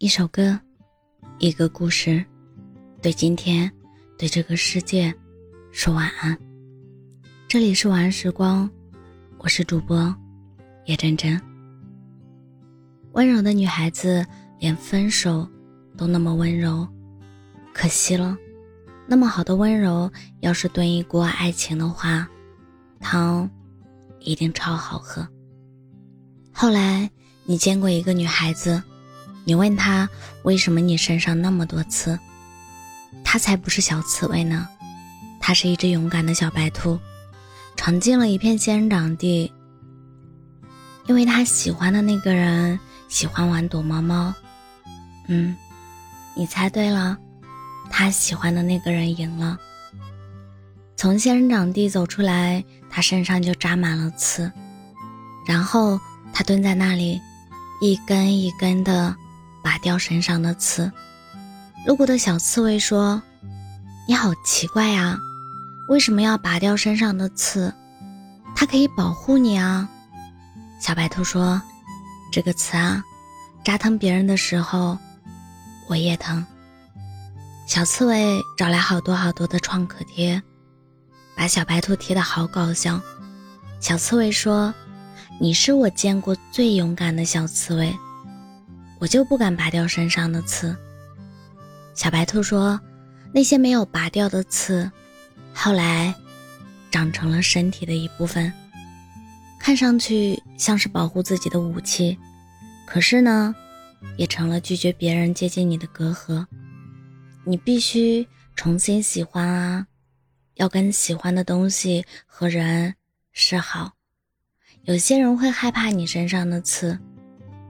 [0.00, 0.56] 一首歌，
[1.40, 2.24] 一个故事，
[3.02, 3.68] 对今天，
[4.16, 5.12] 对这个世界，
[5.72, 6.38] 说晚安。
[7.48, 8.70] 这里是晚安时光，
[9.38, 10.14] 我是主播
[10.86, 11.40] 叶真真。
[13.14, 14.24] 温柔的女孩子，
[14.60, 15.44] 连分手
[15.96, 16.86] 都那么温柔，
[17.74, 18.38] 可惜了。
[19.04, 20.08] 那么好的温柔，
[20.42, 22.28] 要是炖一锅爱情的话，
[23.00, 23.50] 汤
[24.20, 25.26] 一定超好喝。
[26.52, 27.10] 后来，
[27.44, 28.80] 你见过一个女孩子。
[29.48, 30.06] 你问他
[30.42, 32.18] 为什么你身上那么多刺？
[33.24, 34.68] 他才不是小刺猬呢，
[35.40, 36.98] 他是一只勇敢的小白兔，
[37.74, 39.50] 闯进了一片仙人掌地。
[41.06, 42.78] 因为他喜欢的那个人
[43.08, 44.34] 喜欢玩躲猫猫。
[45.28, 45.56] 嗯，
[46.36, 47.16] 你猜对了，
[47.88, 49.56] 他喜欢的那个人赢了。
[50.94, 54.52] 从仙人掌地走出来，他身上就扎满了刺，
[55.46, 55.98] 然后
[56.34, 57.18] 他蹲在那里，
[57.80, 59.16] 一根一根的。
[59.68, 60.90] 拔掉身上的刺，
[61.86, 63.20] 路过的小刺猬说
[64.08, 65.18] ：“你好奇怪呀，
[65.90, 67.74] 为什么要拔掉身上的刺？
[68.56, 69.86] 它可以保护你啊。”
[70.80, 71.60] 小白兔说
[72.32, 73.04] ：“这个刺啊，
[73.62, 74.96] 扎疼别人的时候，
[75.86, 76.46] 我也疼。”
[77.68, 80.42] 小刺猬找来好多好多的创可贴，
[81.36, 82.98] 把小白兔贴得好搞笑。
[83.80, 84.72] 小刺猬说
[85.38, 87.94] ：“你是我见过最勇敢的小刺猬。”
[88.98, 90.76] 我就不敢拔掉身上的刺。
[91.94, 92.80] 小白兔说
[93.34, 94.90] ：“那些没有拔掉的刺，
[95.52, 96.14] 后来
[96.90, 98.52] 长成了身体的一部分，
[99.58, 102.16] 看上去像是保护自己的武器，
[102.86, 103.54] 可是呢，
[104.16, 106.46] 也成了拒绝别人接近你的隔阂。
[107.44, 109.86] 你必须重新喜欢啊，
[110.54, 112.94] 要跟喜欢的东西和人
[113.32, 113.92] 示好。
[114.82, 116.98] 有些人会害怕你身上的刺，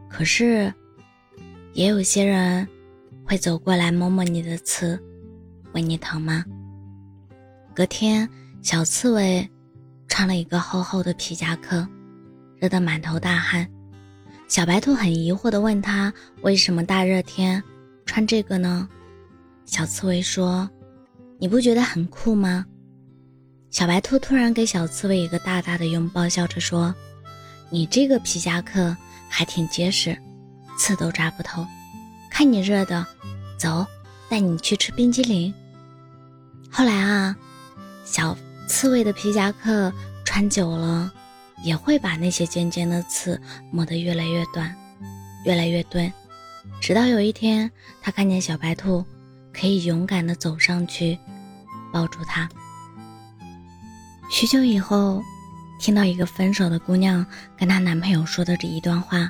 [0.09, 0.73] 可是。”
[1.79, 2.67] 也有些人
[3.25, 5.01] 会走过来摸摸你的刺，
[5.73, 6.45] 问你疼吗？
[7.73, 8.29] 隔天，
[8.63, 9.49] 小刺猬
[10.09, 11.87] 穿了一个厚厚的皮夹克，
[12.57, 13.65] 热得满头大汗。
[14.49, 17.63] 小白兔很疑惑地问他：“为什么大热天
[18.05, 18.89] 穿这个呢？”
[19.65, 20.69] 小刺猬说
[21.39, 22.67] ：“你不觉得很酷吗？”
[23.71, 26.93] 小白兔突然给小刺猬一个大大的拥抱，笑着说
[27.71, 28.97] ：“你这个皮夹克
[29.29, 30.19] 还挺结实。”
[30.81, 31.67] 刺都扎不透，
[32.39, 33.05] 看你热的，
[33.57, 33.85] 走，
[34.29, 35.53] 带你去吃冰激凌。
[36.71, 37.35] 后来啊，
[38.05, 38.39] 小
[38.69, 39.93] 刺猬的皮夹克
[40.25, 41.13] 穿久了，
[41.65, 44.73] 也会把那些尖尖的刺磨得越来越短，
[45.45, 46.13] 越来越钝，
[46.81, 47.69] 直到有一天，
[48.01, 49.05] 他看见小白兔，
[49.53, 51.19] 可以勇敢地走上去，
[51.93, 52.49] 抱住它。
[54.31, 55.21] 许久以后，
[55.81, 57.27] 听到一个分手的姑娘
[57.57, 59.29] 跟她男朋友说的这一段话。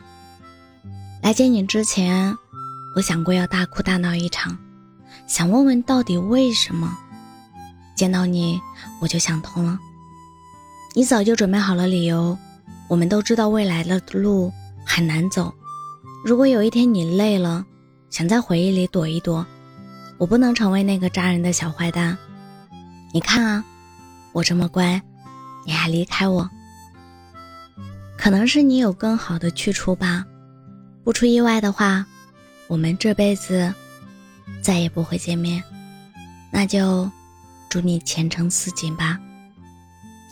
[1.23, 2.37] 来见你之前，
[2.99, 4.59] 我想过要大哭大闹一场，
[5.29, 6.99] 想问问到底为什么。
[7.95, 8.61] 见到你，
[9.01, 9.79] 我就想通了。
[10.97, 12.37] 你早就准备好了理由。
[12.89, 14.53] 我们都知道未来的路
[14.85, 15.55] 很难走。
[16.25, 17.65] 如果有一天你累了，
[18.11, 19.47] 想在回忆里躲一躲，
[20.17, 22.19] 我不能成为那个扎人的小坏蛋。
[23.15, 23.65] 你看啊，
[24.33, 25.01] 我这么乖，
[25.65, 26.51] 你还离开我，
[28.17, 30.25] 可能是你有更好的去处吧。
[31.05, 32.05] 不出意外的话，
[32.69, 33.73] 我们这辈子
[34.63, 35.63] 再也不会见面，
[36.53, 37.11] 那就
[37.69, 39.19] 祝你前程似锦吧。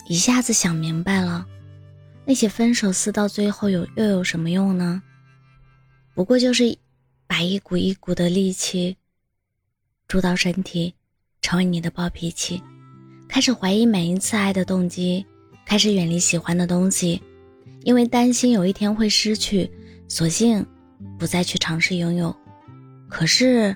[0.07, 1.45] 一下子想明白了，
[2.25, 5.01] 那些分手撕到最后有又有什么用呢？
[6.13, 6.77] 不过就是
[7.25, 8.95] 把一股一股的力气
[10.07, 10.93] 注到身体，
[11.41, 12.61] 成为你的暴脾气，
[13.27, 15.25] 开始怀疑每一次爱的动机，
[15.65, 17.21] 开始远离喜欢的东西，
[17.83, 19.69] 因为担心有一天会失去。
[20.07, 20.65] 索性
[21.17, 22.35] 不再去尝试拥有，
[23.09, 23.75] 可是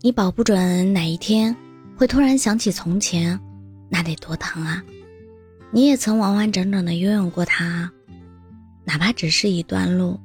[0.00, 1.54] 你保不准哪一天
[1.96, 3.38] 会突然想起从前，
[3.88, 4.82] 那得多疼啊！
[5.70, 7.90] 你也曾完完整整的拥有过它，
[8.84, 10.20] 哪怕只是一段路，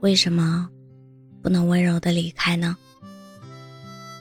[0.00, 0.68] 为什么
[1.42, 2.76] 不能温柔的离开呢？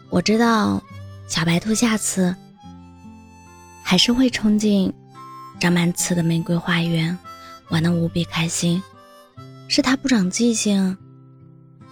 [0.09, 0.83] 我知道，
[1.27, 2.36] 小白兔下次
[3.83, 4.91] 还是会冲进
[5.59, 7.18] 长满刺的玫瑰花园，
[7.69, 8.81] 玩的无比开心。
[9.69, 10.98] 是他不长记性，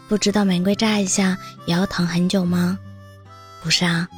[0.10, 1.38] 不知道玫瑰扎一下
[1.68, 2.80] 也要疼很久吗？
[3.62, 4.10] 不是啊，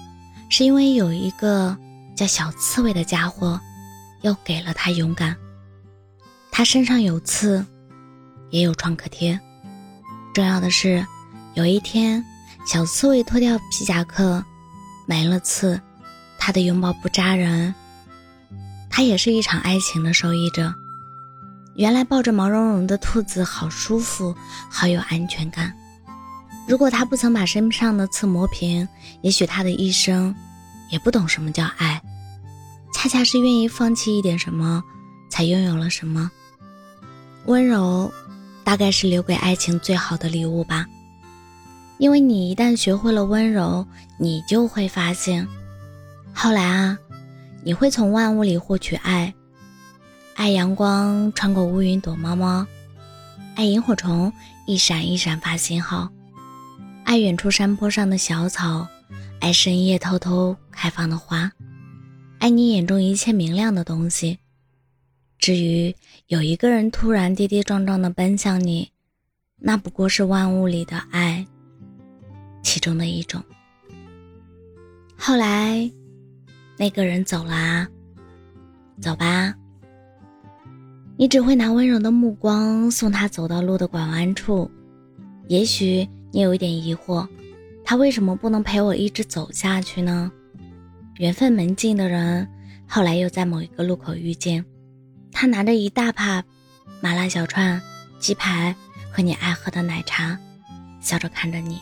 [0.49, 1.77] 是因为有一个
[2.15, 3.59] 叫小刺猬的家伙，
[4.21, 5.35] 又给了他勇敢。
[6.49, 7.65] 他身上有刺，
[8.49, 9.37] 也有创可贴。
[10.33, 11.05] 重要的是，
[11.53, 12.23] 有一天
[12.65, 14.41] 小刺猬脱掉皮夹克，
[15.05, 15.81] 没了刺，
[16.37, 17.75] 他的拥抱不扎人。
[18.89, 20.73] 他也是一场爱情的受益者。
[21.75, 24.35] 原来抱着毛茸茸的兔子好舒服，
[24.69, 25.73] 好有安全感。
[26.67, 28.87] 如果他不曾把身上的刺磨平，
[29.21, 30.35] 也许他的一生
[30.91, 32.01] 也不懂什么叫爱。
[32.93, 34.83] 恰恰是愿意放弃一点什么，
[35.29, 36.29] 才拥有了什么。
[37.45, 38.11] 温柔，
[38.63, 40.85] 大概是留给爱情最好的礼物吧。
[41.97, 43.85] 因为你一旦学会了温柔，
[44.17, 45.47] 你就会发现，
[46.33, 46.97] 后来啊，
[47.63, 49.33] 你会从万物里获取爱，
[50.39, 52.65] 爱阳光穿过乌云躲猫猫，
[53.57, 54.31] 爱萤火虫
[54.65, 56.09] 一闪一闪发信号。
[57.03, 58.87] 爱远处山坡上的小草，
[59.41, 61.51] 爱深夜偷偷开放的花，
[62.39, 64.39] 爱你眼中一切明亮的东西。
[65.37, 65.93] 至于
[66.27, 68.89] 有一个人突然跌跌撞撞地奔向你，
[69.57, 71.45] 那不过是万物里的爱
[72.63, 73.43] 其中的一种。
[75.17, 75.91] 后来，
[76.77, 77.85] 那个人走了，
[79.01, 79.53] 走吧。
[81.19, 84.71] 你只会拿温柔的目光送他走到路的拐弯处，
[85.49, 86.07] 也许。
[86.31, 87.27] 你有一点疑惑，
[87.83, 90.31] 他为什么不能陪我一直走下去呢？
[91.15, 92.47] 缘分门禁的人，
[92.87, 94.63] 后来又在某一个路口遇见，
[95.31, 96.43] 他拿着一大帕
[97.01, 97.81] 麻辣小串、
[98.19, 98.75] 鸡排
[99.11, 100.37] 和你爱喝的奶茶，
[101.01, 101.81] 笑着看着你，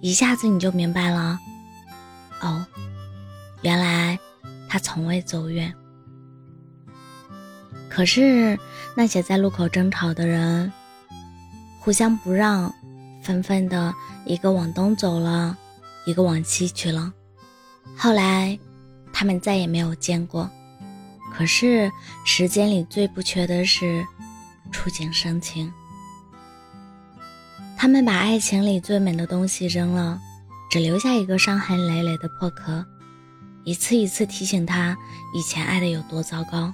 [0.00, 1.38] 一下子你就明白了，
[2.42, 2.66] 哦，
[3.62, 4.18] 原来
[4.68, 5.72] 他从未走远。
[7.90, 8.58] 可是
[8.96, 10.72] 那些在路口争吵的人，
[11.78, 12.72] 互相不让。
[13.22, 13.94] 纷纷的，
[14.24, 15.54] 一个往东走了，
[16.06, 17.12] 一个往西去了。
[17.94, 18.58] 后来，
[19.12, 20.50] 他们再也没有见过。
[21.30, 21.92] 可是，
[22.24, 24.02] 时间里最不缺的是
[24.72, 25.70] 触景生情。
[27.76, 30.18] 他们把爱情里最美的东西扔了，
[30.70, 32.82] 只留下一个伤痕累累的破壳，
[33.64, 34.96] 一次一次提醒他
[35.34, 36.72] 以前爱的有多糟糕。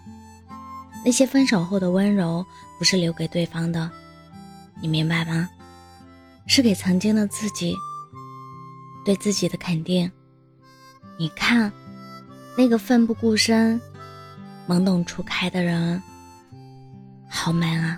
[1.06, 2.44] 那些分手后的温柔，
[2.80, 3.88] 不是留给对方的，
[4.82, 5.48] 你明白吗？
[6.48, 7.76] 是给曾经的自己，
[9.04, 10.10] 对自己的肯定。
[11.16, 11.72] 你看，
[12.58, 13.80] 那个奋不顾身、
[14.66, 16.02] 懵懂初开的人，
[17.30, 17.96] 好美啊！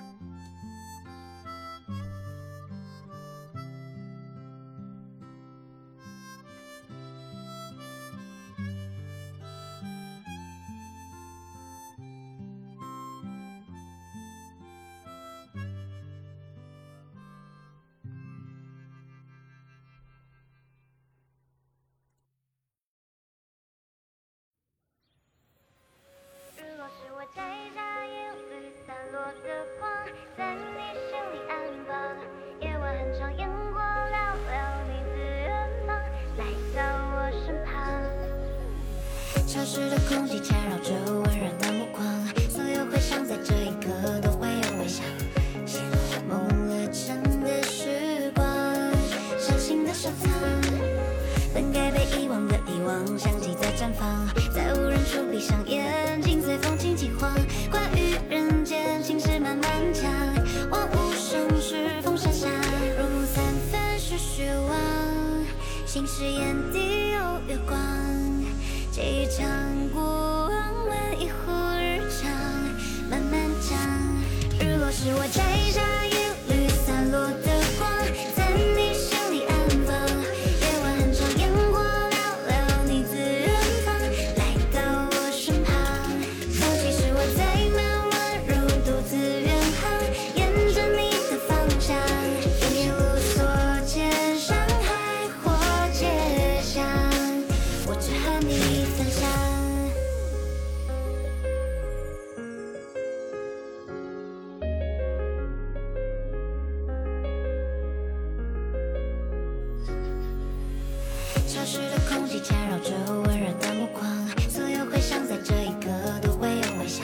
[111.70, 112.92] 湿的空气缠绕着
[113.26, 114.02] 温热的目光，
[114.48, 115.90] 所有回想在这一刻
[116.22, 117.02] 都会有微笑。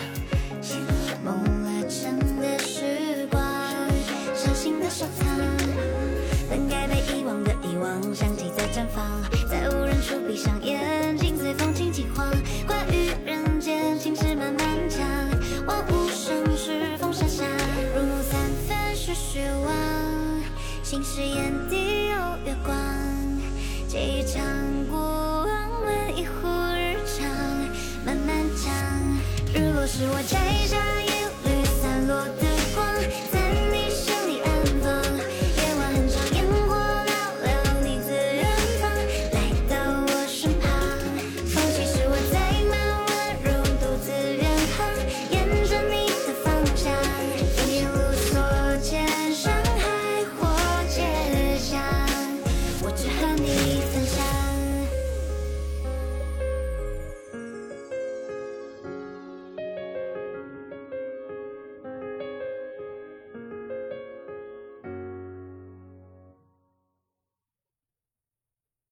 [0.62, 0.86] 陷入
[1.22, 3.42] 梦了真的时光，
[4.34, 5.28] 伤心的收藏，
[6.48, 9.04] 本该被遗忘的遗忘，相机在绽放，
[9.50, 12.26] 在无人处闭上眼睛，随风轻轻晃。
[12.66, 15.06] 关于人间情事慢慢讲，
[15.66, 17.44] 万物生时风沙下，
[17.94, 20.42] 入木三分是虚妄，
[20.82, 21.52] 心事眼
[29.96, 30.93] 是，我摘下。